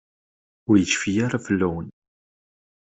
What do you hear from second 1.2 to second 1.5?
ara